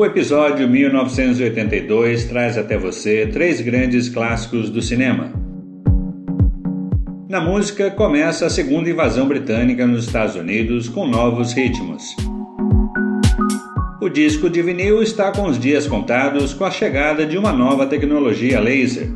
[0.00, 5.30] O episódio 1982 traz até você três grandes clássicos do cinema.
[7.28, 12.16] Na música, começa a segunda invasão britânica nos Estados Unidos com novos ritmos.
[14.00, 17.86] O disco de vinil está com os dias contados com a chegada de uma nova
[17.86, 19.10] tecnologia laser.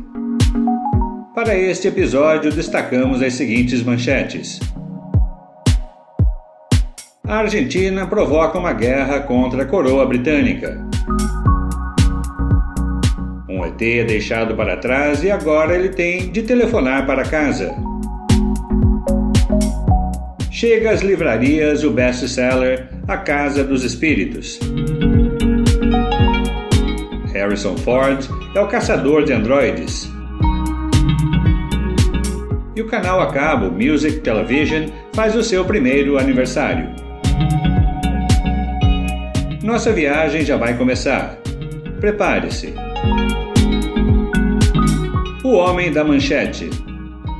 [1.33, 4.59] Para este episódio, destacamos as seguintes manchetes.
[7.27, 10.84] A Argentina provoca uma guerra contra a coroa britânica.
[13.77, 17.75] É deixado para trás e agora ele tem de telefonar para casa.
[20.49, 24.57] Chega às livrarias o best-seller A Casa dos Espíritos.
[27.33, 28.25] Harrison Ford
[28.55, 30.09] é o caçador de androides.
[32.75, 36.89] E o canal a cabo Music Television faz o seu primeiro aniversário.
[39.61, 41.37] Nossa viagem já vai começar.
[41.99, 42.73] Prepare-se.
[45.65, 46.69] Homem da Manchete.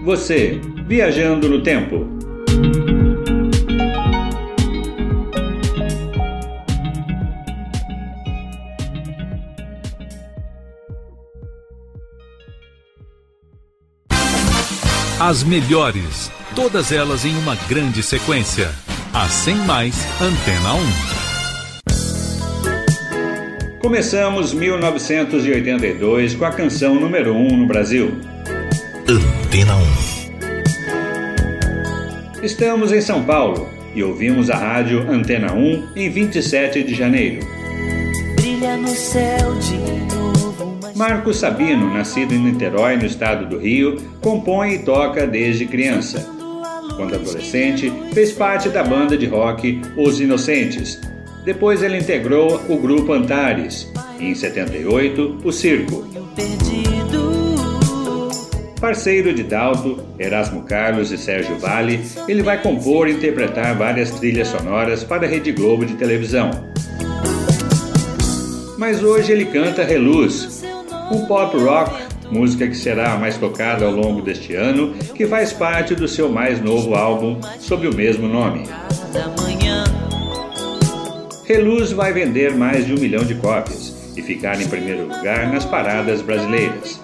[0.04, 2.08] Você, viajando no tempo.
[15.20, 18.72] As melhores, todas elas em uma grande sequência.
[19.30, 21.25] 100 mais Antena 1.
[23.86, 28.18] Começamos 1982 com a canção número 1 um no Brasil.
[29.08, 29.80] Antena 1.
[32.42, 37.46] Estamos em São Paulo e ouvimos a rádio Antena 1 em 27 de janeiro.
[38.36, 39.78] Brilha no céu de
[40.16, 40.80] novo.
[40.96, 46.28] Marcos Sabino, nascido em Niterói, no estado do Rio, compõe e toca desde criança.
[46.96, 51.00] Quando adolescente, fez parte da banda de rock Os Inocentes,
[51.46, 56.04] depois ele integrou o grupo Antares e, em 78, o Circo.
[58.82, 64.48] Parceiro de Dalto, Erasmo Carlos e Sérgio Vale, ele vai compor e interpretar várias trilhas
[64.48, 66.50] sonoras para a Rede Globo de televisão.
[68.78, 70.64] Mas hoje ele canta Reluz,
[71.12, 71.96] um pop rock,
[72.30, 76.28] música que será a mais tocada ao longo deste ano, que faz parte do seu
[76.28, 78.64] mais novo álbum sob o mesmo nome.
[81.48, 85.64] Reluz vai vender mais de um milhão de cópias e ficar em primeiro lugar nas
[85.64, 87.00] paradas brasileiras.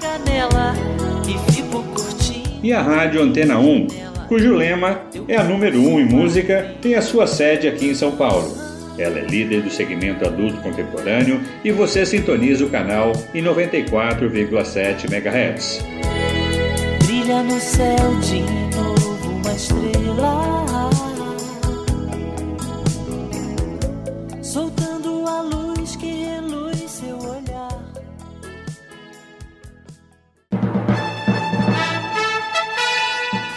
[2.63, 3.87] E a rádio Antena 1,
[4.27, 7.95] cujo lema é a número 1 um em música, tem a sua sede aqui em
[7.95, 8.51] São Paulo.
[8.97, 15.85] Ela é líder do segmento adulto contemporâneo e você sintoniza o canal em 94,7 MHz.
[17.05, 18.41] Brilha no céu de
[18.75, 20.60] novo uma estrela.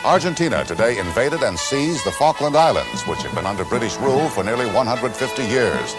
[0.05, 4.45] Argentina today invaded and seized the Falkland Islands, which have been under British rule for
[4.45, 5.95] nearly 150 years.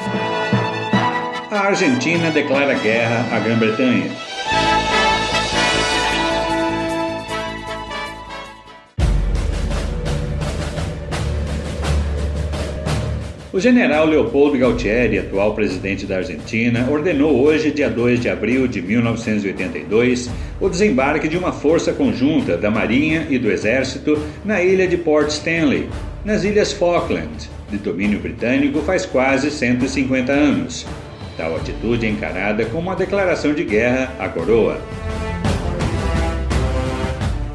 [1.50, 4.25] A Argentina declara guerra à Grã-Bretanha.
[13.56, 18.82] O general Leopoldo Galtieri, atual presidente da Argentina, ordenou hoje, dia 2 de abril de
[18.82, 20.30] 1982,
[20.60, 25.30] o desembarque de uma força conjunta da Marinha e do Exército na ilha de Port
[25.30, 25.88] Stanley,
[26.26, 30.86] nas Ilhas Falkland, de domínio britânico faz quase 150 anos.
[31.38, 34.82] Tal atitude é encarada como uma declaração de guerra à coroa.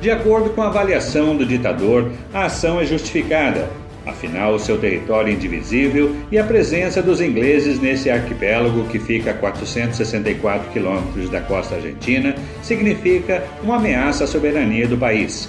[0.00, 3.68] De acordo com a avaliação do ditador, a ação é justificada,
[4.10, 9.34] Afinal, seu território é indivisível e a presença dos ingleses nesse arquipélago, que fica a
[9.34, 15.48] 464 quilômetros da costa argentina, significa uma ameaça à soberania do país.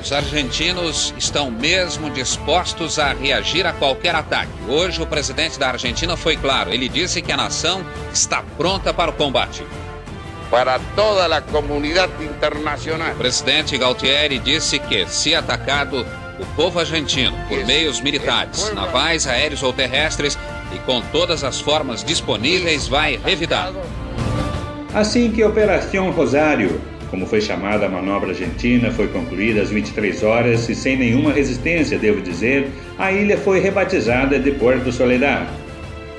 [0.00, 4.50] Os argentinos estão mesmo dispostos a reagir a qualquer ataque.
[4.66, 9.10] Hoje, o presidente da Argentina foi claro: ele disse que a nação está pronta para
[9.10, 9.62] o combate.
[10.50, 13.12] Para toda a comunidade internacional.
[13.12, 16.06] O presidente Galtieri disse que, se atacado,
[16.38, 20.38] o povo argentino, por meios militares, navais, aéreos ou terrestres
[20.74, 23.72] e com todas as formas disponíveis, vai revidar.
[24.94, 26.80] Assim que a Operação Rosário,
[27.10, 31.98] como foi chamada a manobra argentina, foi concluída às 23 horas e sem nenhuma resistência,
[31.98, 35.46] devo dizer, a ilha foi rebatizada de Porto Soledad.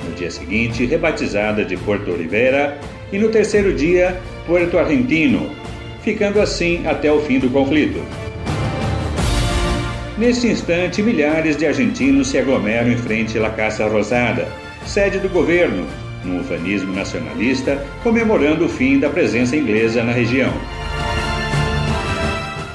[0.04, 2.80] No dia seguinte, rebatizada de Porto Oliveira
[3.12, 5.52] e no terceiro dia, Porto Argentino,
[6.04, 8.02] ficando assim até o fim do conflito.
[10.20, 14.50] Neste instante, milhares de argentinos se aglomeram em frente à Casa Rosada,
[14.86, 15.88] sede do governo,
[16.26, 20.52] num ufanismo nacionalista, comemorando o fim da presença inglesa na região.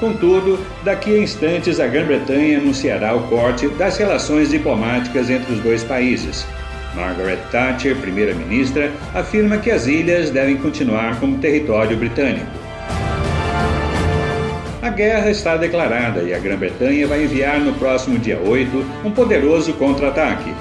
[0.01, 5.85] Contudo, daqui a instantes a Grã-Bretanha anunciará o corte das relações diplomáticas entre os dois
[5.85, 6.47] países.
[6.95, 12.64] Margaret Thatcher, primeira-ministra, afirma que as ilhas devem continuar como território britânico.
[14.85, 19.73] A guerra está declarada e a Grã-Bretanha vai enviar no próximo dia 8 um poderoso
[19.73, 20.55] contra-ataque.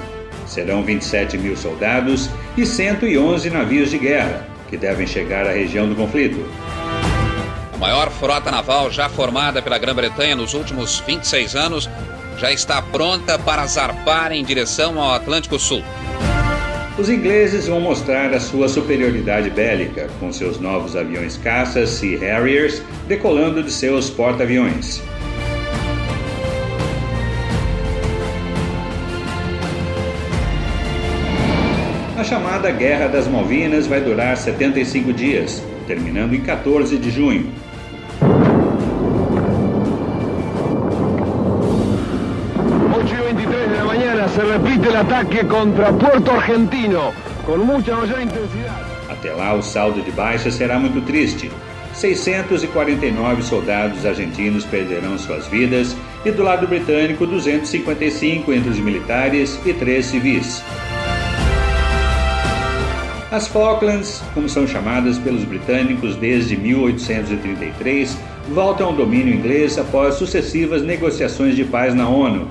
[0.46, 5.94] Serão 27 mil soldados e 111 navios de guerra, que devem chegar à região do
[5.94, 6.42] conflito.
[7.74, 11.90] A maior frota naval já formada pela Grã-Bretanha nos últimos 26 anos
[12.38, 15.84] já está pronta para zarpar em direção ao Atlântico Sul.
[16.96, 22.80] Os ingleses vão mostrar a sua superioridade bélica com seus novos aviões caças Sea Harriers
[23.08, 25.02] decolando de seus porta-aviões.
[32.16, 37.52] A chamada Guerra das Malvinas vai durar 75 dias, terminando em 14 de junho.
[44.94, 47.12] El ataque contra Puerto Argentino
[47.44, 48.80] con mucha mayor intensidad.
[49.10, 51.50] Até lá, o saldo de baixas será muito triste.
[51.94, 59.72] 649 soldados argentinos perderão suas vidas e do lado britânico 255 entre os militares e
[59.72, 60.62] três civis.
[63.32, 68.16] As Falklands, como são chamadas pelos britânicos desde 1833,
[68.48, 72.46] voltam ao domínio inglês após sucessivas negociações de paz na ONU,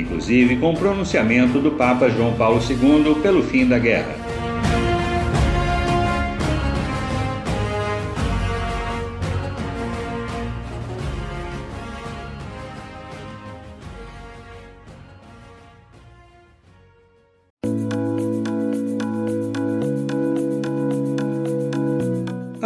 [0.00, 4.26] inclusive com o pronunciamento do Papa João Paulo II pelo fim da guerra.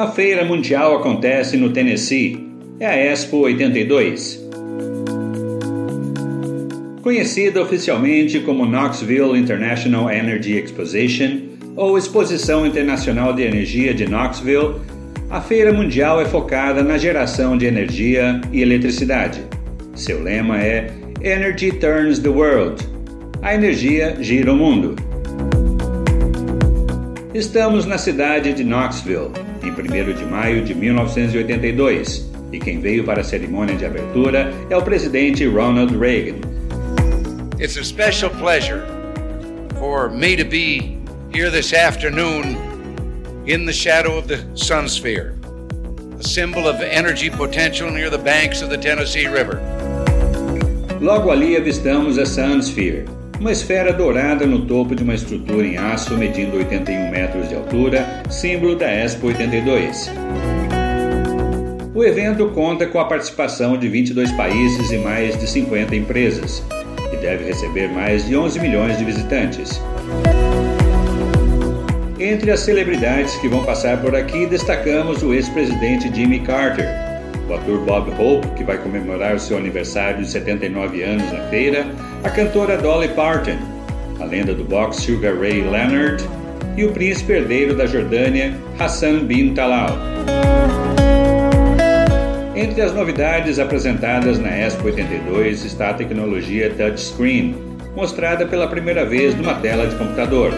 [0.00, 2.48] A Feira Mundial acontece no Tennessee.
[2.80, 4.39] É a Expo 82.
[7.02, 11.38] Conhecida oficialmente como Knoxville International Energy Exposition
[11.74, 14.74] ou Exposição Internacional de Energia de Knoxville,
[15.30, 19.40] a feira mundial é focada na geração de energia e eletricidade.
[19.94, 20.92] Seu lema é
[21.22, 22.86] Energy Turns the World.
[23.40, 24.94] A energia gira o mundo.
[27.32, 29.30] Estamos na cidade de Knoxville,
[29.62, 34.76] em 1 de maio de 1982, e quem veio para a cerimônia de abertura é
[34.76, 36.49] o presidente Ronald Reagan.
[37.60, 38.86] It's a special pleasure
[39.78, 40.96] for me to be
[41.30, 42.56] here this afternoon
[43.46, 45.34] in the shadow of the sun sphere,
[46.18, 49.60] a symbol of energy potential near the banks of the Tennessee River.
[51.02, 53.04] Logo ali avistamos a Sunsphere,
[53.38, 58.22] uma esfera dourada no topo de uma estrutura em aço medindo 81 metros de altura,
[58.30, 60.10] símbolo da Expo 82.
[61.94, 66.62] O evento conta com a participação de 22 países e mais de 50 empresas,
[67.12, 69.80] e deve receber mais de 11 milhões de visitantes.
[72.18, 76.86] Entre as celebridades que vão passar por aqui, destacamos o ex-presidente Jimmy Carter,
[77.48, 81.86] o ator Bob Hope, que vai comemorar o seu aniversário de 79 anos na feira,
[82.22, 83.56] a cantora Dolly Parton,
[84.20, 86.22] a lenda do boxe Sugar Ray Leonard
[86.76, 89.96] e o príncipe herdeiro da Jordânia, Hassan bin Talal.
[92.60, 97.56] Entre as novidades apresentadas na Expo 82 está a tecnologia touchscreen,
[97.96, 100.52] mostrada pela primeira vez numa tela de computador,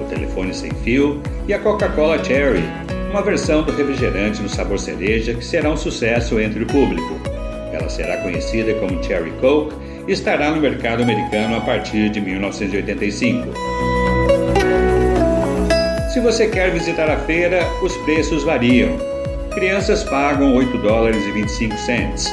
[0.00, 2.62] o telefone sem fio e a Coca-Cola Cherry,
[3.10, 7.20] uma versão do refrigerante no sabor cereja que será um sucesso entre o público.
[7.72, 9.74] Ela será conhecida como Cherry Coke
[10.06, 13.48] e estará no mercado americano a partir de 1985.
[16.12, 18.96] Se você quer visitar a feira, os preços variam.
[19.54, 22.32] Crianças pagam 8 dólares e 25 cents,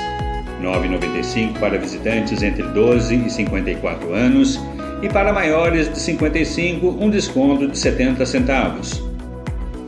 [0.62, 4.60] 9,95 para visitantes entre 12 e 54 anos
[5.02, 9.10] e para maiores de 55 um desconto de 70 centavos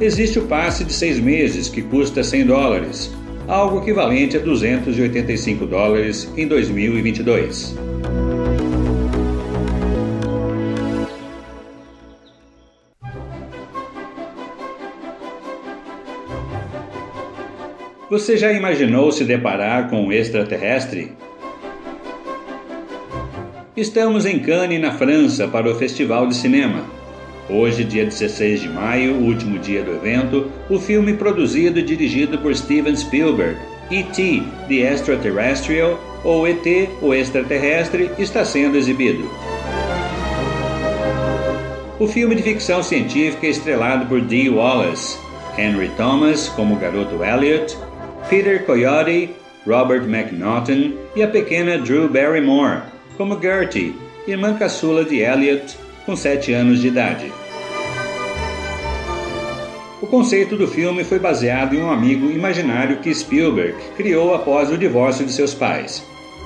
[0.02, 3.12] existe o passe de seis meses, que custa 100 dólares,
[3.48, 7.76] algo equivalente a 285 dólares em 2022.
[18.12, 21.14] Você já imaginou se deparar com um extraterrestre?
[23.74, 26.84] Estamos em Cannes, na França, para o Festival de Cinema.
[27.50, 32.54] Hoje, dia 16 de maio, último dia do evento, o filme produzido e dirigido por
[32.54, 33.58] Steven Spielberg,
[33.90, 34.44] E.T.
[34.68, 36.66] The Extraterrestrial, ou ET,
[37.02, 39.24] o extraterrestre, está sendo exibido.
[41.98, 45.18] O filme de ficção científica é estrelado por Dee Wallace,
[45.58, 47.78] Henry Thomas como o garoto Elliot,
[48.32, 49.30] Peter Coyote,
[49.68, 52.84] Robert McNaughton e a pequena Drew Barrymore
[53.18, 53.94] como Gertie,
[54.26, 57.30] irmã caçula de Elliot, com 7 anos de idade.
[60.02, 64.78] O conceito do filme foi baseado em um amigo imaginário que Spielberg criou após o
[64.78, 66.02] divórcio de seus pais.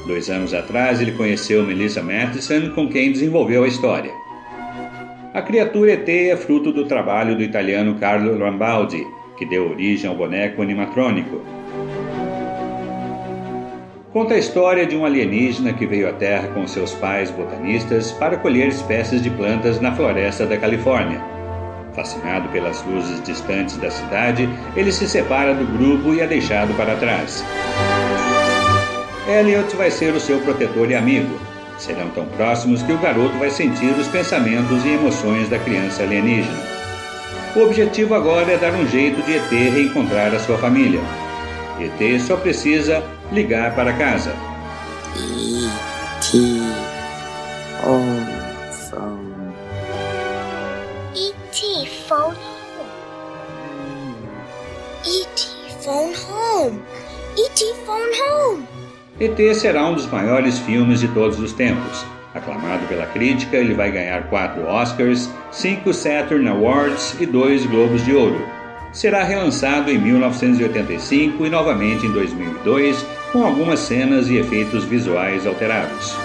[0.08, 4.12] Dois anos atrás, ele conheceu Melissa Matheson, com quem desenvolveu a história.
[5.36, 9.06] A criatura ET é fruto do trabalho do italiano Carlo Rambaldi,
[9.38, 11.42] que deu origem ao boneco animatrônico.
[14.16, 18.38] Conta a história de um alienígena que veio à Terra com seus pais botanistas para
[18.38, 21.22] colher espécies de plantas na floresta da Califórnia.
[21.94, 26.96] Fascinado pelas luzes distantes da cidade, ele se separa do grupo e é deixado para
[26.96, 27.44] trás.
[29.28, 31.38] Elliot vai ser o seu protetor e amigo.
[31.78, 36.64] Serão tão próximos que o garoto vai sentir os pensamentos e emoções da criança alienígena.
[37.54, 41.02] O objetivo agora é dar um jeito de ET reencontrar a sua família.
[41.82, 44.36] ET só precisa ligar para casa.
[45.18, 46.38] E.T.
[47.86, 48.46] Home
[51.16, 51.88] E.T.
[52.08, 52.88] phone home.
[55.06, 55.48] E.T.
[55.82, 56.82] phone home.
[57.38, 57.74] E.T.
[57.86, 58.68] phone home.
[59.18, 62.06] ET será um dos maiores filmes de todos os tempos.
[62.34, 68.14] Aclamado pela crítica, ele vai ganhar quatro Oscars, cinco Saturn Awards e dois Globos de
[68.14, 68.55] Ouro.
[68.96, 76.16] Será relançado em 1985 e novamente em 2002, com algumas cenas e efeitos visuais alterados.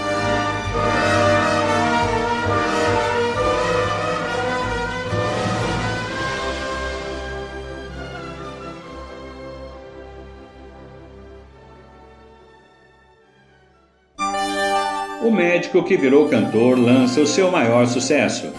[15.24, 18.52] O médico que virou cantor lança o seu maior sucesso.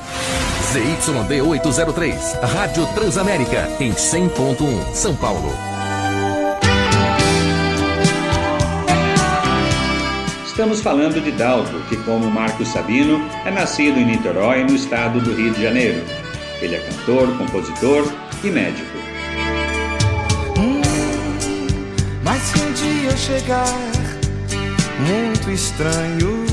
[0.72, 5.54] ZYD 803, Rádio Transamérica, em 100.1, São Paulo.
[10.46, 15.34] Estamos falando de Dalto, que, como Marcos Sabino, é nascido em Niterói, no estado do
[15.34, 16.06] Rio de Janeiro.
[16.62, 18.10] Ele é cantor, compositor
[18.42, 18.98] e médico.
[20.58, 20.82] Hum,
[22.24, 23.68] mas se um dia chegar
[25.01, 26.50] muito estranho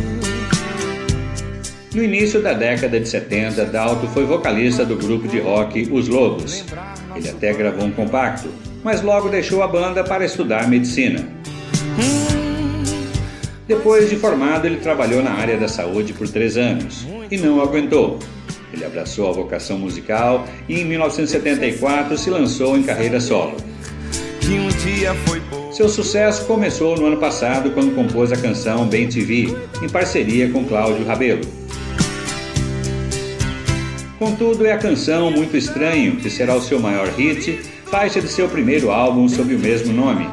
[1.94, 6.64] no início da década de 70, Dalto foi vocalista do grupo de rock Os Lobos.
[7.16, 8.48] Ele até gravou um compacto,
[8.84, 11.26] mas logo deixou a banda para estudar medicina.
[13.66, 18.18] Depois de formado, ele trabalhou na área da saúde por três anos e não aguentou.
[18.72, 23.56] Ele abraçou a vocação musical e em 1974 se lançou em carreira solo.
[25.72, 30.64] Seu sucesso começou no ano passado quando compôs a canção Bem TV, em parceria com
[30.64, 31.57] Cláudio Rabelo.
[34.18, 38.48] Contudo, é a canção Muito Estranho, que será o seu maior hit, faixa de seu
[38.48, 40.28] primeiro álbum sob o mesmo nome.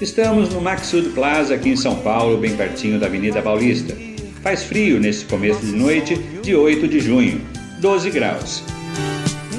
[0.00, 3.94] Estamos no Maxud Plaza, aqui em São Paulo, bem pertinho da Avenida Paulista.
[4.42, 7.40] Faz frio nesse começo de noite de 8 de junho,
[7.78, 8.64] 12 graus.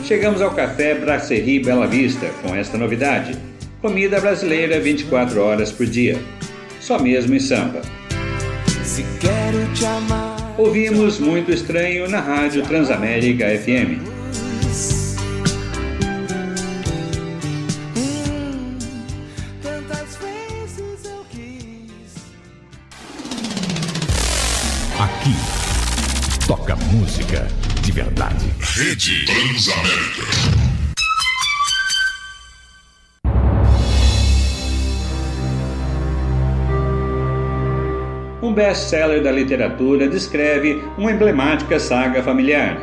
[0.04, 3.38] Chegamos ao Café Brasserie Bela Vista com esta novidade:
[3.80, 6.20] comida brasileira 24 horas por dia.
[6.82, 7.82] Só mesmo em Sampa.
[8.84, 14.00] Se quero te amar Ouvimos Muito Estranho na rádio Transamérica FM.
[25.00, 25.36] Aqui
[26.48, 27.48] toca música
[27.82, 28.46] de verdade.
[28.60, 30.73] Rede Transamérica.
[38.44, 42.78] Um best-seller da literatura, descreve uma emblemática saga familiar.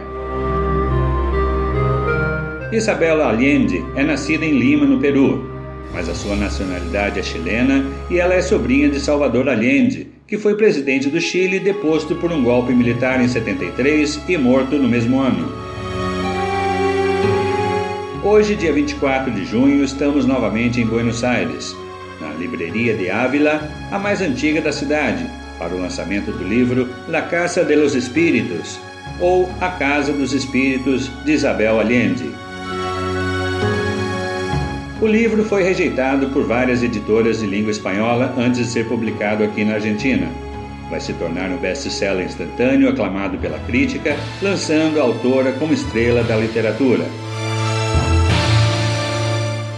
[2.73, 5.45] Isabel Allende é nascida em Lima, no Peru,
[5.93, 10.55] mas a sua nacionalidade é chilena e ela é sobrinha de Salvador Allende, que foi
[10.55, 15.52] presidente do Chile deposto por um golpe militar em 73 e morto no mesmo ano.
[18.25, 21.76] Hoje, dia 24 de junho, estamos novamente em Buenos Aires,
[22.19, 27.21] na Livraria de Ávila, a mais antiga da cidade, para o lançamento do livro La
[27.21, 28.81] Casa de los Espíritos,
[29.21, 32.31] ou A Casa dos Espíritos, de Isabel Allende.
[35.02, 39.62] O livro foi rejeitado por várias editoras de língua espanhola antes de ser publicado aqui
[39.62, 40.29] na Argentina.
[40.90, 46.37] Vai se tornar um best-seller instantâneo aclamado pela crítica, lançando a autora como estrela da
[46.37, 47.05] literatura.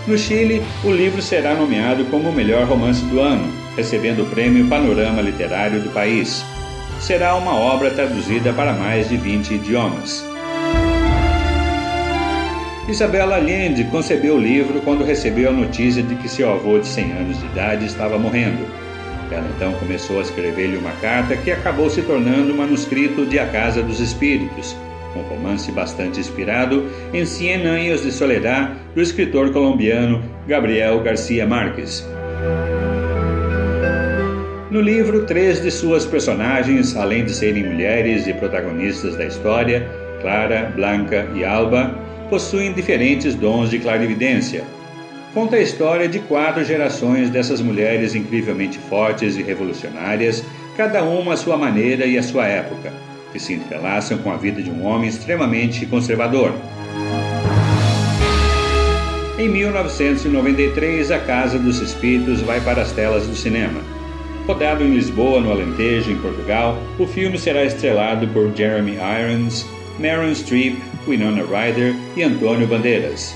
[0.05, 4.67] No Chile, o livro será nomeado como o melhor romance do ano, recebendo o prêmio
[4.67, 6.45] Panorama Literário do país.
[6.99, 10.25] será uma obra traduzida para mais de 20 idiomas.
[12.89, 17.13] Isabela Allende concebeu o livro quando recebeu a notícia de que seu avô de 100
[17.13, 18.67] anos de idade estava morrendo.
[19.31, 23.47] Ela então começou a escrever-lhe uma carta que acabou se tornando um manuscrito de A
[23.47, 24.77] Casa dos Espíritos,
[25.17, 32.07] um romance bastante inspirado em Cien Años de Soledad do escritor colombiano Gabriel Garcia Marques.
[34.71, 39.87] No livro, três de suas personagens, além de serem mulheres e protagonistas da história,
[40.23, 41.95] Clara, Blanca e Alba,
[42.31, 44.65] possuem diferentes dons de clarividência.
[45.35, 50.43] Conta a história de quatro gerações dessas mulheres incrivelmente fortes e revolucionárias,
[50.75, 52.93] cada uma à sua maneira e à sua época,
[53.33, 56.53] que se entrelaçam com a vida de um homem extremamente conservador.
[59.39, 63.81] Em 1993, A Casa dos Espíritos vai para as telas do cinema.
[64.47, 69.67] Rodado em Lisboa, no Alentejo, em Portugal, o filme será estrelado por Jeremy Irons,
[69.99, 73.35] Meryl Streep, Winona Ryder e Antônio Bandeiras.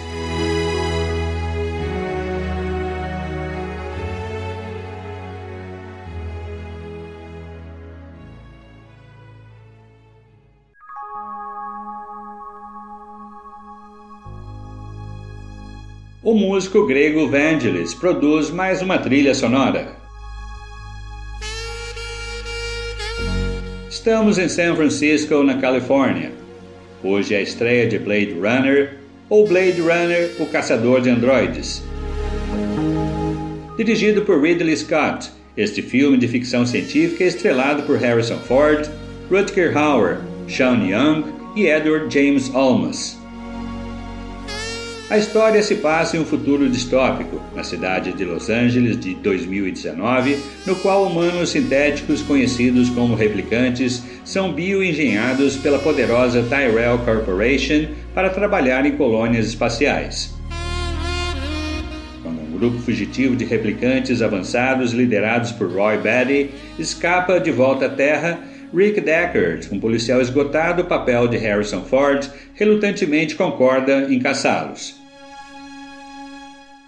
[16.26, 19.94] O músico grego Vangelis produz mais uma trilha sonora.
[23.88, 26.32] Estamos em San Francisco, na Califórnia.
[27.00, 28.96] Hoje é a estreia de Blade Runner
[29.28, 31.80] ou Blade Runner, o Caçador de Androides.
[33.76, 38.90] Dirigido por Ridley Scott, este filme de ficção científica é estrelado por Harrison Ford,
[39.30, 40.18] Rutger Hauer,
[40.48, 41.22] Sean Young
[41.54, 43.15] e Edward James Olmos.
[45.08, 50.36] A história se passa em um futuro distópico, na cidade de Los Angeles de 2019,
[50.66, 58.84] no qual humanos sintéticos conhecidos como replicantes são bioengenhados pela poderosa Tyrell Corporation para trabalhar
[58.84, 60.34] em colônias espaciais.
[62.20, 67.88] Quando um grupo fugitivo de replicantes avançados liderados por Roy Batty escapa de volta à
[67.88, 68.40] Terra,
[68.74, 74.96] Rick Deckard, um policial esgotado, papel de Harrison Ford, relutantemente concorda em caçá-los.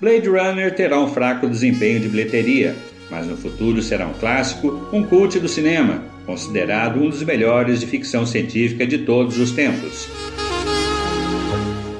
[0.00, 2.74] Blade Runner terá um fraco desempenho de bilheteria,
[3.10, 7.86] mas no futuro será um clássico, um cult do cinema, considerado um dos melhores de
[7.86, 10.08] ficção científica de todos os tempos.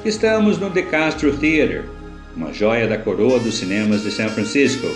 [0.04, 1.82] Estamos no The Castro Theatre,
[2.36, 4.86] uma joia da coroa dos cinemas de São Francisco,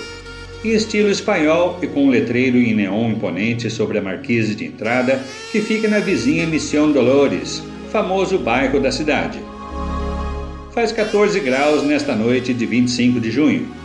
[0.65, 5.21] em estilo espanhol e com um letreiro em neon imponente sobre a marquise de entrada
[5.51, 9.41] que fica na vizinha Missão Dolores, famoso bairro da cidade.
[10.73, 13.82] Faz 14 graus nesta noite de 25 de junho.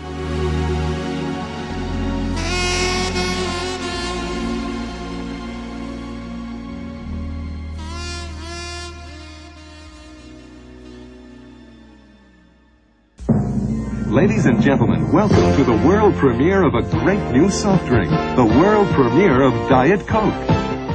[14.47, 18.87] And gentlemen, welcome to the world premiere of a great new soft drink, the world
[18.95, 20.33] premiere of Diet Coke.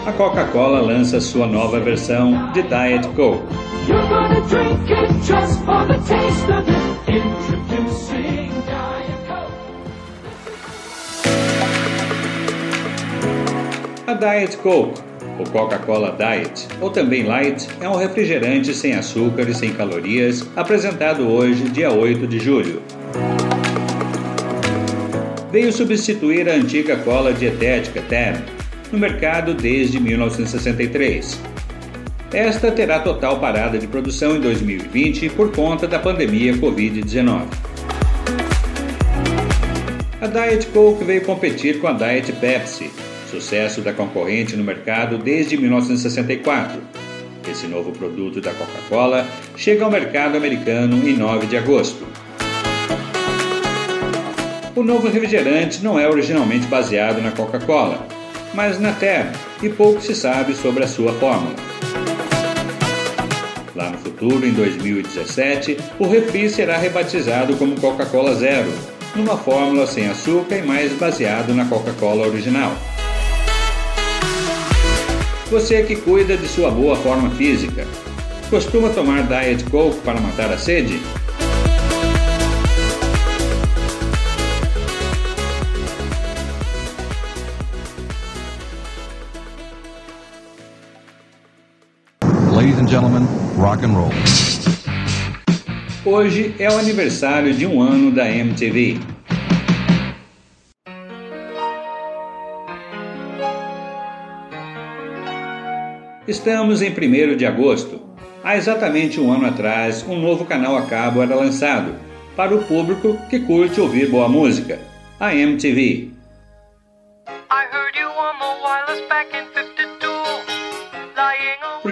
[0.07, 3.45] A Coca-Cola lança sua nova versão de Diet Coke.
[3.87, 7.15] You're gonna drink it just for the taste of it.
[7.15, 9.53] Introducing Diet Coke.
[14.07, 14.99] A Diet Coke,
[15.39, 21.29] ou Coca-Cola Diet, ou também Light, é um refrigerante sem açúcar e sem calorias, apresentado
[21.29, 22.81] hoje, dia 8 de julho
[25.53, 28.41] veio substituir a antiga cola dietética Term,
[28.91, 31.39] no mercado desde 1963.
[32.33, 37.47] Esta terá total parada de produção em 2020 por conta da pandemia Covid-19.
[40.23, 42.91] A Diet Coke veio competir com a Diet Pepsi,
[43.31, 46.81] sucesso da concorrente no mercado desde 1964.
[47.51, 52.07] Esse novo produto da Coca-Cola chega ao mercado americano em 9 de agosto.
[54.75, 58.07] O novo refrigerante não é originalmente baseado na Coca-Cola,
[58.55, 59.33] mas na Terra,
[59.63, 61.55] e pouco se sabe sobre a sua fórmula.
[63.77, 68.73] Lá no futuro, em 2017, o refri será rebatizado como Coca-Cola Zero,
[69.15, 72.73] numa fórmula sem açúcar e mais baseado na Coca-Cola original.
[75.51, 77.87] Você que cuida de sua boa forma física,
[78.49, 80.99] costuma tomar Diet Coke para matar a sede?
[92.93, 93.27] Gentlemen,
[93.57, 94.11] rock and roll.
[96.05, 99.01] Hoje é o aniversário de um ano da MTV.
[106.29, 107.99] Estamos em 1 de agosto.
[108.45, 111.95] Há exatamente um ano atrás, um novo canal a cabo era lançado
[112.37, 114.79] para o público que curte ouvir boa música,
[115.19, 116.13] a MTV.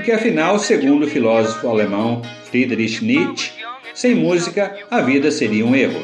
[0.00, 3.52] Porque afinal, segundo o filósofo alemão Friedrich Nietzsche,
[3.92, 6.00] sem música a vida seria um erro.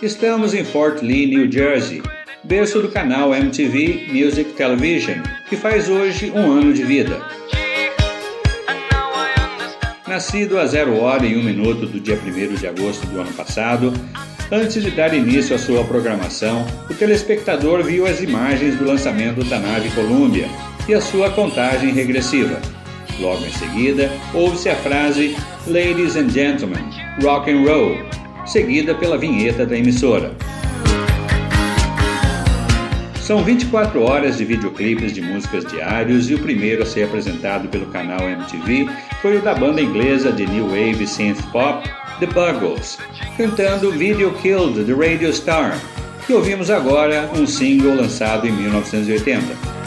[0.00, 2.00] Estamos em Fort Lee, New Jersey,
[2.44, 5.16] berço do canal MTV Music Television,
[5.48, 7.20] que faz hoje um ano de vida.
[10.06, 13.92] Nascido a 0 hora e 1 minuto do dia 1 de agosto do ano passado,
[14.48, 19.58] antes de dar início à sua programação, o telespectador viu as imagens do lançamento da
[19.58, 20.48] nave Columbia
[20.90, 22.60] e a sua contagem regressiva.
[23.20, 25.36] Logo em seguida, ouve-se a frase
[25.68, 26.84] Ladies and Gentlemen,
[27.22, 27.96] Rock and Roll,
[28.44, 30.34] seguida pela vinheta da emissora.
[33.20, 37.86] São 24 horas de videoclipes de músicas diários e o primeiro a ser apresentado pelo
[37.86, 38.88] canal MTV
[39.22, 42.98] foi o da banda inglesa de New Wave Synth Pop, The Buggles,
[43.36, 45.78] cantando Video Killed the Radio Star,
[46.26, 49.79] que ouvimos agora um single lançado em 1980.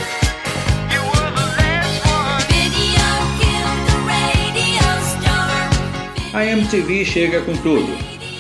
[6.43, 7.87] A MTV chega com tudo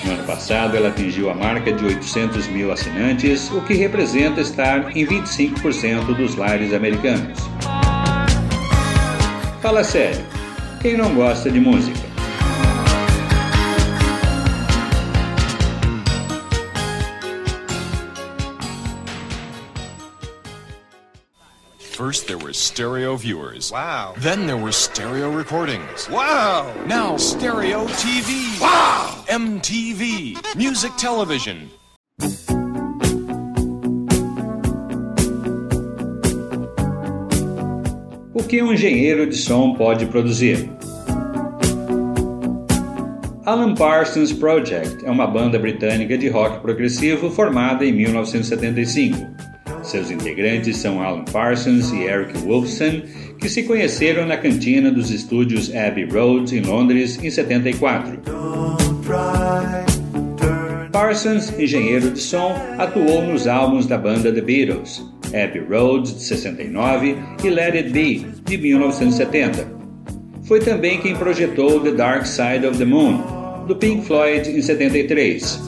[0.03, 4.93] no ano passado, ela atingiu a marca de 800 mil assinantes, o que representa estar
[4.93, 7.39] em 25% dos lares americanos.
[9.61, 10.19] Fala sério,
[10.81, 12.12] quem não gosta de música?
[22.03, 23.71] First, there were stereo viewers.
[23.71, 24.15] Wow.
[24.17, 26.09] Then there were stereo recordings.
[26.09, 26.75] Wow.
[26.85, 28.59] Now, stereo TV.
[28.59, 29.23] Wow.
[29.29, 30.35] MTV.
[30.57, 31.69] Music television.
[38.33, 40.69] O que um engenheiro de som pode produzir?
[43.45, 49.52] Alan Parsons Project é uma banda britânica de rock progressivo formada em 1975.
[49.83, 53.01] Seus integrantes são Alan Parsons e Eric Wolfson,
[53.37, 58.19] que se conheceram na cantina dos estúdios Abbey Road, em Londres, em 74.
[60.91, 67.17] Parsons, engenheiro de som, atuou nos álbuns da banda The Beatles, Abbey Road, de 69,
[67.43, 69.67] e Let It Be, de 1970.
[70.43, 73.21] Foi também quem projetou The Dark Side of the Moon,
[73.67, 75.59] do Pink Floyd, em 73.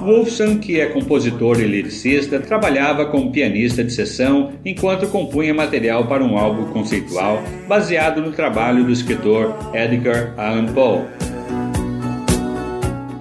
[0.00, 6.24] Wolfson, que é compositor e lyricista, trabalhava como pianista de sessão enquanto compunha material para
[6.24, 11.04] um álbum conceitual baseado no trabalho do escritor Edgar Allan Poe.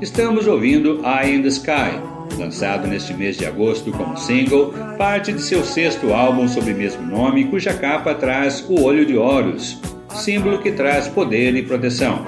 [0.01, 1.99] Estamos ouvindo Eye in the Sky,
[2.37, 7.05] lançado neste mês de agosto como single, parte de seu sexto álbum sob o mesmo
[7.05, 9.77] nome, cuja capa traz o olho de Horus,
[10.15, 12.25] símbolo que traz poder e proteção.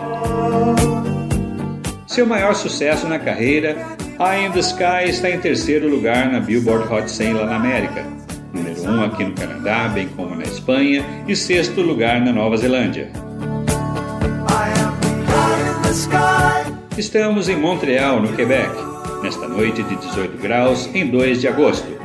[2.05, 3.77] Seu maior sucesso na carreira
[4.21, 8.05] Eye in the Sky está em terceiro lugar na Billboard Hot 100 lá na América,
[8.53, 12.55] número 1 um aqui no Canadá, bem como na Espanha, e sexto lugar na Nova
[12.55, 13.11] Zelândia.
[16.95, 18.69] Estamos em Montreal, no Quebec,
[19.23, 22.00] nesta noite de 18 graus, em 2 de agosto.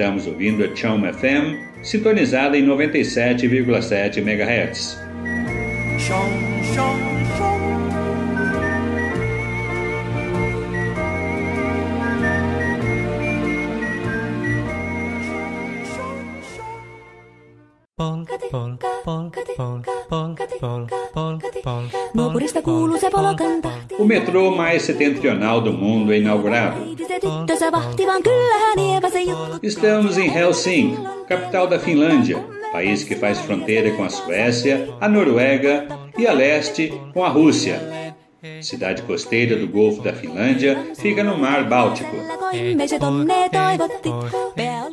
[0.00, 4.98] Estamos ouvindo a Chum FM, sintonizada em 97,7 MHz.
[23.98, 26.99] O metrô mais setentrional do mundo é inaugurado.
[29.62, 30.96] Estamos em Helsinki,
[31.28, 32.38] capital da Finlândia,
[32.72, 37.80] país que faz fronteira com a Suécia, a Noruega e a leste com a Rússia.
[38.62, 42.16] Cidade costeira do Golfo da Finlândia, fica no Mar Báltico.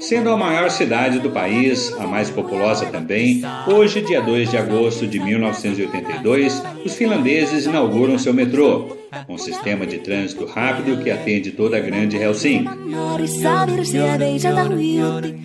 [0.01, 5.07] Sendo a maior cidade do país, a mais populosa também, hoje, dia 2 de agosto
[5.07, 11.77] de 1982, os finlandeses inauguram seu metrô, um sistema de trânsito rápido que atende toda
[11.77, 12.69] a grande Helsinki.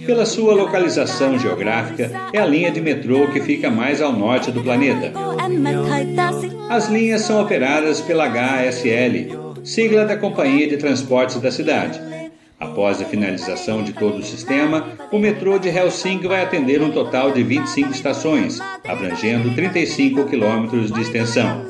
[0.07, 4.63] Pela sua localização geográfica, é a linha de metrô que fica mais ao norte do
[4.63, 5.13] planeta.
[6.69, 9.29] As linhas são operadas pela HSL,
[9.65, 12.01] sigla da Companhia de Transportes da cidade.
[12.63, 17.33] Após a finalização de todo o sistema, o metrô de Helsinki vai atender um total
[17.33, 21.67] de 25 estações, abrangendo 35 quilômetros de extensão.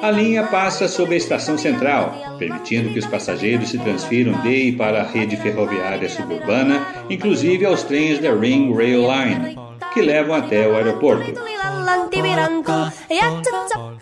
[0.00, 4.72] A linha passa sob a estação central, permitindo que os passageiros se transfiram de e
[4.72, 9.58] para a rede ferroviária suburbana, inclusive aos trens da Ring Rail Line,
[9.92, 11.32] que levam até o aeroporto.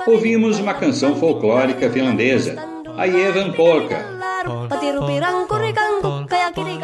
[0.07, 3.97] Ouvimos uma canção folclórica finlandesa, a Evan Polka.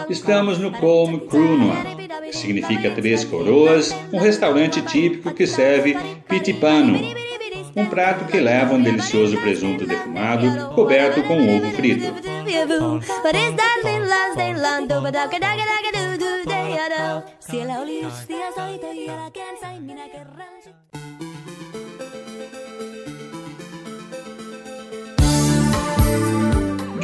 [0.09, 1.77] Estamos no Kolm Krunua,
[2.25, 5.95] que significa Três Coroas, um restaurante típico que serve
[6.27, 6.99] pitipano,
[7.77, 12.15] um prato que leva um delicioso presunto defumado coberto com ovo frito.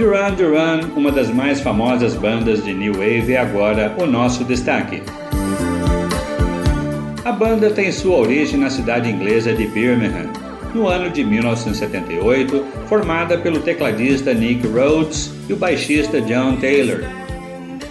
[0.03, 5.01] Duran Duran, uma das mais famosas bandas de New Wave, é agora o nosso destaque.
[7.25, 10.29] A banda tem sua origem na cidade inglesa de Birmingham,
[10.75, 17.05] no ano de 1978, formada pelo tecladista Nick Rhodes e o baixista John Taylor.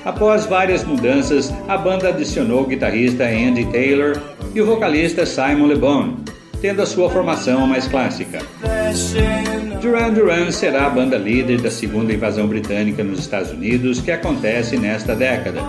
[0.03, 4.21] Após várias mudanças, a banda adicionou o guitarrista Andy Taylor
[4.53, 6.17] e o vocalista Simon Le Bon,
[6.61, 8.39] tendo a sua formação mais clássica.
[9.81, 14.77] Duran Duran será a banda líder da segunda invasão britânica nos Estados Unidos que acontece
[14.77, 15.61] nesta década,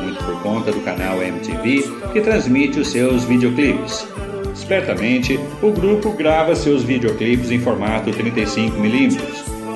[0.00, 4.06] muito por conta do canal MTV que transmite os seus videoclipes.
[4.54, 9.18] Espertamente, o grupo grava seus videoclipes em formato 35mm,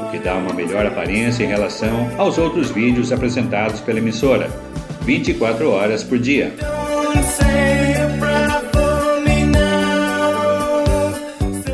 [0.06, 4.48] o que dá uma melhor aparência em relação aos outros vídeos apresentados pela emissora,
[5.02, 6.54] 24 horas por dia.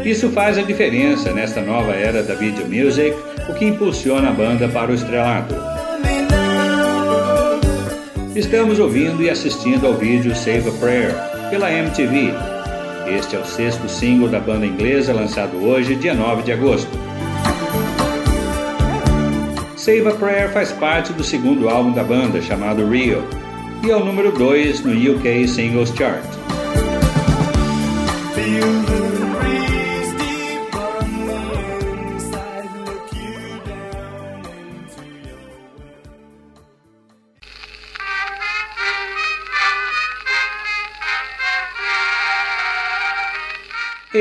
[0.04, 3.16] Isso faz a diferença nesta nova era da video music,
[3.48, 5.54] o que impulsiona a banda para o estrelato.
[8.34, 11.14] Estamos ouvindo e assistindo ao vídeo Save a Prayer
[11.50, 12.32] pela MTV,
[13.06, 16.90] este é o sexto single da banda inglesa lançado hoje, dia 9 de agosto.
[19.76, 23.22] Save a Prayer faz parte do segundo álbum da banda, chamado Rio,
[23.84, 26.24] e é o número 2 no UK Singles Chart.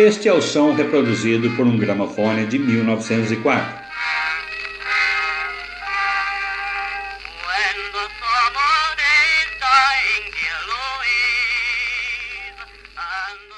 [0.03, 3.81] Este é o som reproduzido por um gramofone de 1904.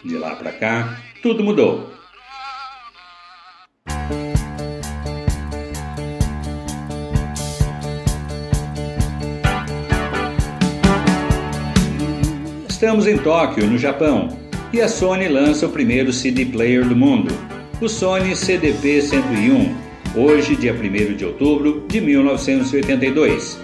[0.04, 1.94] De lá para cá, tudo mudou.
[12.68, 14.43] Estamos em Tóquio, no Japão,
[14.74, 17.32] e a Sony lança o primeiro CD player do mundo,
[17.80, 19.72] o Sony CDP-101,
[20.16, 23.60] hoje, dia 1 de outubro de 1982.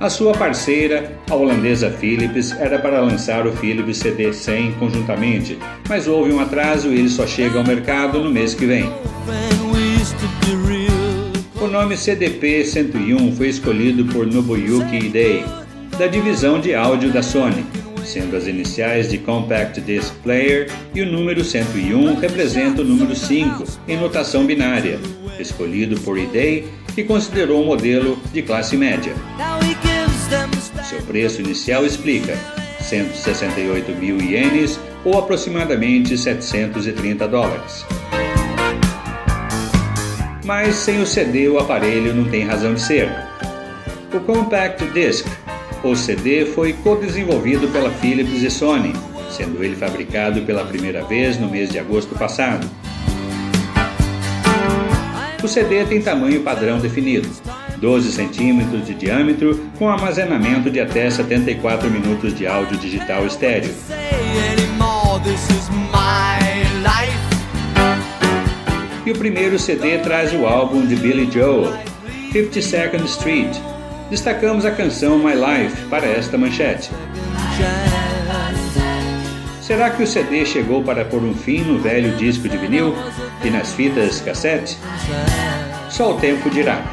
[0.00, 6.32] A sua parceira, a holandesa Philips, era para lançar o Philips CD100 conjuntamente, mas houve
[6.32, 8.90] um atraso e ele só chega ao mercado no mês que vem.
[11.60, 15.44] O nome CDP-101 foi escolhido por Nobuyuki Hidei,
[15.98, 17.64] da divisão de áudio da Sony,
[18.06, 23.64] sendo as iniciais de Compact Disc Player e o número 101 representa o número 5
[23.88, 24.98] em notação binária,
[25.38, 29.12] escolhido por Idei, que considerou um modelo de classe média.
[30.88, 32.38] Seu preço inicial explica
[32.80, 37.84] 168 mil ienes ou aproximadamente 730 dólares.
[40.44, 43.10] Mas sem o CD o aparelho não tem razão de ser.
[44.14, 45.26] O Compact Disc
[45.90, 48.92] o CD foi co-desenvolvido pela Philips e Sony,
[49.30, 52.68] sendo ele fabricado pela primeira vez no mês de agosto passado.
[55.42, 57.28] O CD tem tamanho padrão definido,
[57.76, 63.72] 12 centímetros de diâmetro, com armazenamento de até 74 minutos de áudio digital estéreo.
[69.04, 71.72] E o primeiro CD traz o álbum de Billy Joel,
[72.32, 73.56] 52nd Street,
[74.10, 76.90] destacamos a canção My Life para esta manchete.
[79.60, 82.94] Será que o CD chegou para pôr um fim no velho disco de vinil
[83.44, 84.78] e nas fitas cassete?
[85.90, 86.84] Só o tempo dirá.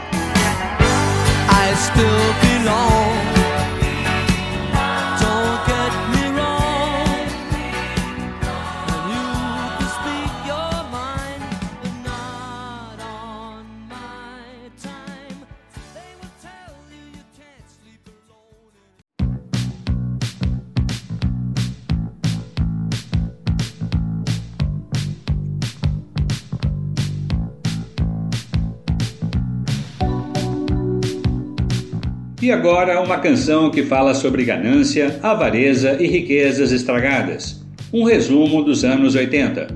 [32.44, 37.64] E agora uma canção que fala sobre ganância, avareza e riquezas estragadas.
[37.94, 39.68] Um resumo dos anos 80.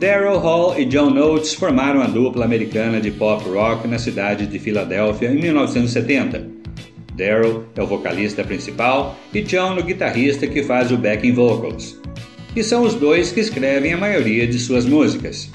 [0.00, 4.58] Daryl Hall e John Oates formaram a dupla americana de pop rock na cidade de
[4.58, 6.44] Filadélfia em 1970.
[7.14, 11.96] Daryl é o vocalista principal e John o guitarrista que faz o backing vocals.
[12.56, 15.48] E são os dois que escrevem a maioria de suas músicas.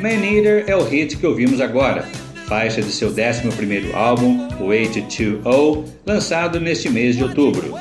[0.00, 2.08] Man Eater é o hit que ouvimos agora,
[2.48, 7.74] faixa de seu 11º álbum, o 820, lançado neste mês de outubro.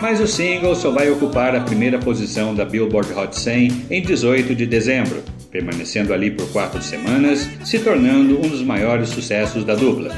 [0.00, 4.54] Mas o single só vai ocupar a primeira posição da Billboard Hot 100 em 18
[4.54, 10.10] de dezembro, permanecendo ali por quatro semanas, se tornando um dos maiores sucessos da dupla.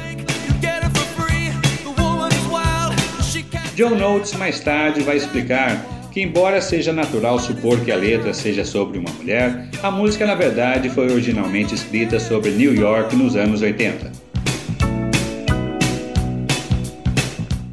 [3.74, 8.64] John Oates mais tarde vai explicar que, embora seja natural supor que a letra seja
[8.64, 13.62] sobre uma mulher, a música na verdade foi originalmente escrita sobre New York nos anos
[13.62, 14.12] 80.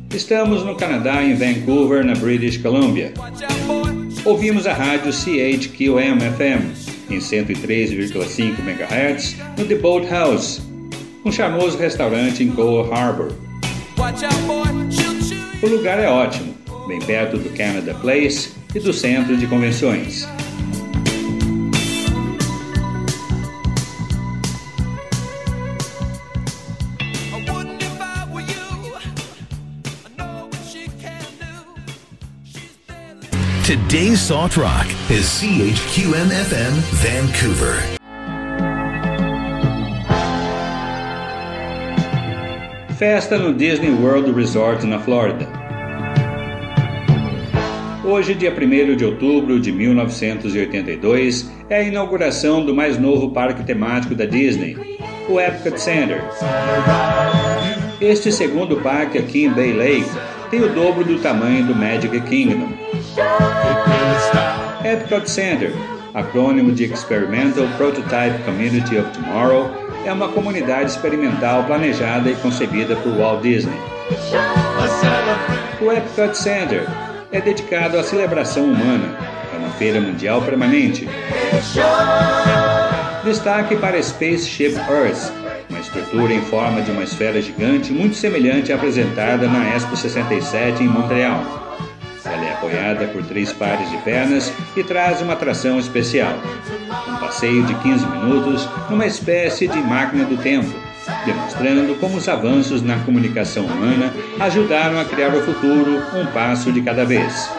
[0.09, 3.13] Estamos no Canadá, em Vancouver, na British Columbia.
[4.25, 10.59] Ouvimos a rádio CHQM-FM em 103,5 MHz no The Boat House,
[11.23, 13.33] um charmoso restaurante em Cole Harbour.
[15.61, 16.50] O lugar é ótimo,
[16.91, 20.27] bem perto do Canada Place e do centro de convenções.
[33.65, 37.81] Today's Soft Rock is CHQM FM Vancouver.
[42.97, 45.60] Festa no Disney World Resort na Flórida.
[48.11, 54.13] Hoje, dia 1 de outubro de 1982, é a inauguração do mais novo parque temático
[54.13, 54.75] da Disney,
[55.29, 56.21] o Epcot Center.
[58.01, 60.11] Este segundo parque aqui em Bay Lake
[60.49, 62.67] tem o dobro do tamanho do Magic Kingdom.
[64.83, 65.71] Epcot Center,
[66.13, 69.71] acrônimo de Experimental Prototype Community of Tomorrow,
[70.05, 73.79] é uma comunidade experimental planejada e concebida por Walt Disney.
[75.79, 76.85] O Epcot Center
[77.31, 79.17] é dedicado à celebração humana,
[79.53, 81.07] é uma feira mundial permanente.
[83.23, 85.31] Destaque para Spaceship Earth,
[85.69, 90.83] uma estrutura em forma de uma esfera gigante muito semelhante à apresentada na Expo 67
[90.83, 91.77] em Montreal.
[92.25, 96.33] Ela é apoiada por três pares de pernas e traz uma atração especial.
[97.07, 100.73] Um passeio de 15 minutos numa espécie de máquina do tempo,
[101.25, 106.81] demonstrando como os avanços na comunicação humana ajudaram a criar o futuro um passo de
[106.81, 107.49] cada vez.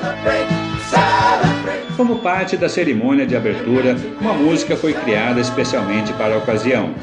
[1.96, 6.94] Como parte da cerimônia de abertura, uma música foi criada especialmente para a ocasião.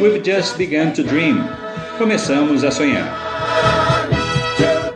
[0.00, 1.48] We've just begun to dream.
[1.98, 3.28] Começamos a sonhar.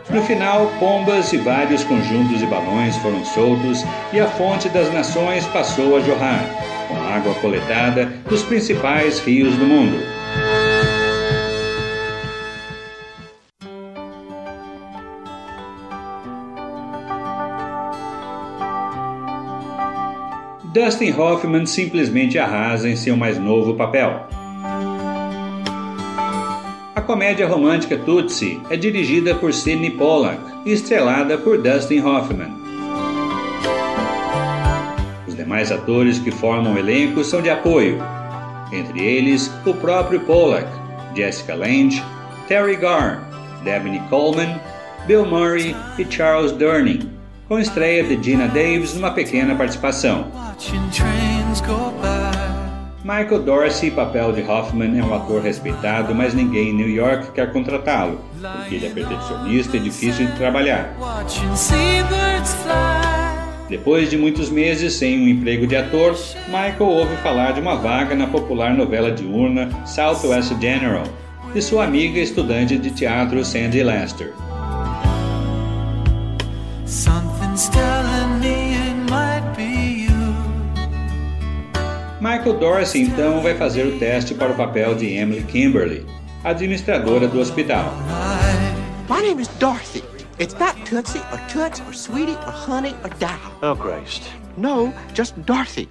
[0.09, 5.45] No final, pombas e vários conjuntos de balões foram soltos e a fonte das nações
[5.47, 6.45] passou a jorrar,
[6.87, 10.22] com água coletada dos principais rios do mundo.
[20.73, 24.25] Dustin Hoffman simplesmente arrasa em seu mais novo papel.
[26.95, 32.51] A comédia romântica Tootsie é dirigida por Sidney Pollack e estrelada por Dustin Hoffman.
[35.27, 37.99] Os demais atores que formam o elenco são de apoio,
[38.71, 40.67] entre eles o próprio Pollack,
[41.15, 42.01] Jessica Lange,
[42.47, 43.19] Terry Garr,
[43.63, 44.59] Dabney Coleman,
[45.05, 47.12] Bill Murray e Charles Durning,
[47.47, 50.27] com estreia de Gina Davis numa pequena participação.
[53.03, 57.51] Michael Dorsey, papel de Hoffman, é um ator respeitado, mas ninguém em New York quer
[57.51, 60.95] contratá-lo, porque ele é perfeccionista e difícil de trabalhar.
[63.67, 66.15] Depois de muitos meses sem um emprego de ator,
[66.47, 71.03] Michael ouve falar de uma vaga na popular novela diurna Southwest General,
[71.53, 74.31] de sua amiga estudante de teatro Sandy Lester.
[82.19, 86.03] Michael Dorsey então vai fazer o teste para o papel de Emily Kimberly,
[86.43, 87.93] administradora do hospital.
[89.07, 90.03] My name is Dorothy.
[90.39, 93.37] It's not Tootsie or Toots or Sweetie or Honey or Dow.
[93.61, 94.23] Oh, Christ.
[94.57, 95.87] No, just Dorothy.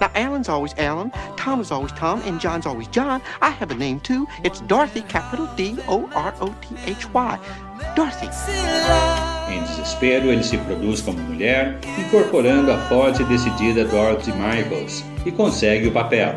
[0.00, 3.22] Now, Alan's always Alan, Tom is always Tom, and John's always John.
[3.40, 4.26] I have a name too.
[4.42, 7.38] It's Dorothy, capital D O R O T H Y.
[7.94, 9.29] Dorothy.
[9.50, 15.32] Em desespero, ele se produz como mulher, incorporando a forte e decidida Dorothy Michaels, e
[15.32, 16.36] consegue o papel.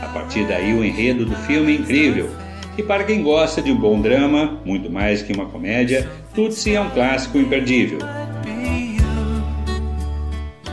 [0.00, 2.30] A partir daí, o enredo do filme é incrível.
[2.78, 6.80] E para quem gosta de um bom drama, muito mais que uma comédia, Tutsi é
[6.80, 7.98] um clássico imperdível.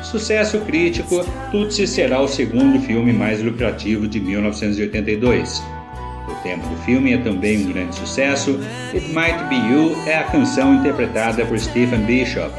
[0.04, 5.62] Sucesso crítico, Tutsi será o segundo filme mais lucrativo de 1982.
[6.28, 8.60] O tema do filme é também um grande sucesso.
[8.94, 12.52] It Might Be You é a canção interpretada por Stephen Bishop.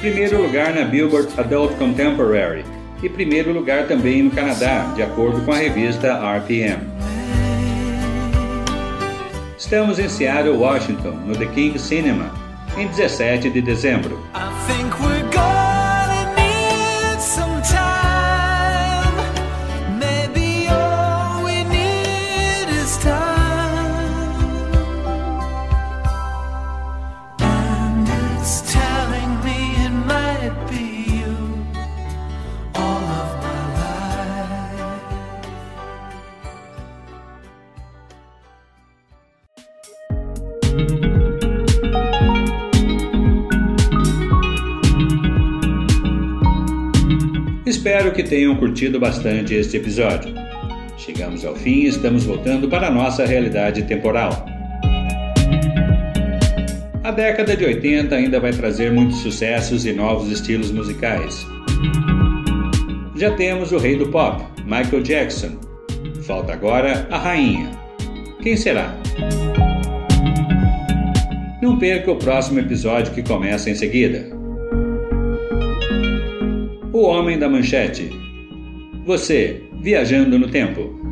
[0.00, 2.64] Primeiro lugar na Billboard Adult Contemporary
[3.02, 6.82] e primeiro lugar também no Canadá, de acordo com a revista RPM.
[9.58, 12.30] Estamos em Seattle, Washington, no The King Cinema,
[12.76, 14.20] em 17 de dezembro.
[48.26, 50.34] Tenham curtido bastante este episódio.
[50.96, 54.46] Chegamos ao fim e estamos voltando para a nossa realidade temporal.
[57.04, 61.46] A década de 80 ainda vai trazer muitos sucessos e novos estilos musicais.
[63.14, 65.52] Já temos o rei do pop, Michael Jackson.
[66.22, 67.70] Falta agora a rainha.
[68.42, 68.92] Quem será?
[71.62, 74.28] Não perca o próximo episódio que começa em seguida.
[76.92, 78.10] O Homem da Manchete.
[79.06, 81.05] Você, viajando no tempo.